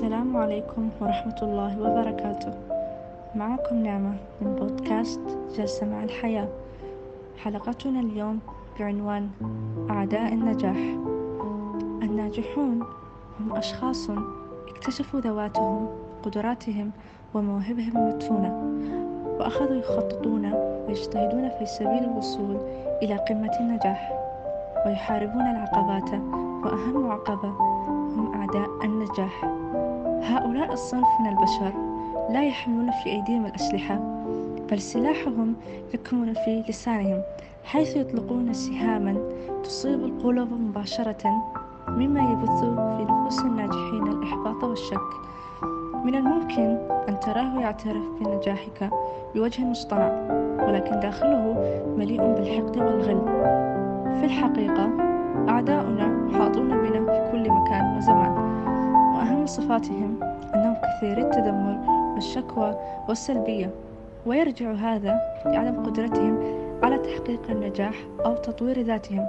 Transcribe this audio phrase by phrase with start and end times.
[0.00, 2.52] السلام عليكم ورحمة الله وبركاته.
[3.34, 5.20] معكم نعمة من بودكاست
[5.56, 6.48] جلسة مع الحياة.
[7.38, 8.38] حلقتنا اليوم
[8.78, 9.28] بعنوان
[9.90, 10.76] أعداء النجاح.
[12.02, 12.80] الناجحون
[13.40, 14.10] هم أشخاص
[14.68, 15.88] اكتشفوا ذواتهم
[16.22, 16.90] قدراتهم
[17.34, 18.52] ومواهبهم المدفونة
[19.38, 20.52] وأخذوا يخططون
[20.88, 22.56] ويجتهدون في سبيل الوصول
[23.02, 24.12] إلى قمة النجاح
[24.86, 26.10] ويحاربون العقبات
[26.64, 27.48] وأهم عقبة
[28.10, 29.44] هم أعداء النجاح.
[30.22, 31.72] هؤلاء الصنف من البشر
[32.30, 33.94] لا يحملون في أيديهم الأسلحة
[34.70, 35.54] بل سلاحهم
[35.94, 37.22] يكمن في لسانهم
[37.64, 39.16] حيث يطلقون سهاما
[39.64, 41.42] تصيب القلوب مباشرة
[41.88, 45.10] مما يبث في نفوس الناجحين الإحباط والشك.
[46.04, 48.90] من الممكن أن تراه يعترف بنجاحك
[49.34, 50.08] بوجه مصطنع
[50.66, 51.54] ولكن داخله
[51.96, 53.20] مليء بالحقد والغل.
[54.20, 54.90] في الحقيقة
[55.48, 58.39] أعداؤنا حاطون بنا في كل مكان وزمان.
[59.50, 60.20] صفاتهم
[60.54, 61.78] أنهم كثيري التذمر
[62.14, 62.74] والشكوى
[63.08, 63.70] والسلبية.
[64.26, 66.38] ويرجع هذا لعدم قدرتهم
[66.82, 67.94] على تحقيق النجاح
[68.26, 69.26] أو تطوير ذاتهم.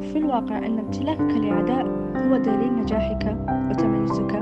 [0.00, 3.36] في الواقع أن امتلاكك لأعداء هو دليل نجاحك
[3.70, 4.32] وتميزك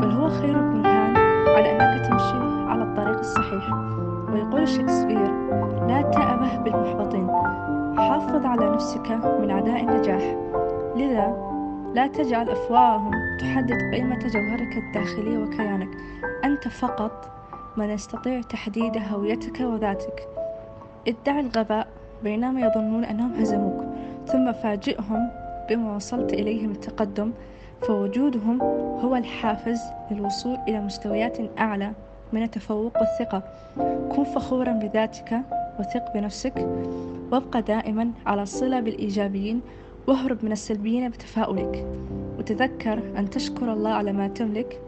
[0.00, 1.16] بل هو خير برهان
[1.56, 3.72] على أنك تمشي على الطريق الصحيح.
[4.32, 5.30] ويقول شكسبير
[5.88, 7.30] لا تأبه بالمحبطين
[7.96, 10.36] حافظ على نفسك من أعداء النجاح.
[10.96, 11.50] لذا
[11.94, 15.88] لا تجعل أفواههم تحدد قيمة جوهرك الداخلي وكيانك.
[16.44, 17.30] أنت فقط
[17.76, 20.28] من يستطيع تحديد هويتك وذاتك.
[21.08, 21.86] ادعي الغباء
[22.24, 23.84] بينما يظنون أنهم هزموك
[24.26, 25.30] ثم فاجئهم
[25.70, 27.32] بما وصلت إليه من التقدم
[27.82, 28.62] فوجودهم
[29.04, 29.80] هو الحافز
[30.10, 31.92] للوصول إلى مستويات أعلى
[32.32, 33.42] من التفوق والثقة
[34.16, 35.40] كن فخورا بذاتك
[35.78, 36.68] وثق بنفسك
[37.32, 39.60] وابقى دائما على صلة بالإيجابيين
[40.10, 41.86] واهرب من السلبيين بتفاؤلك.
[42.38, 44.80] وتذكر أن تشكر الله على ما تملك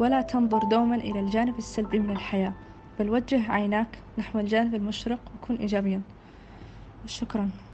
[0.00, 2.52] ولا تنظر دوما إلى الجانب السلبي من الحياة
[2.98, 6.00] بل وجه عيناك نحو الجانب المشرق وكن إيجابيا.
[7.06, 7.50] شكرا.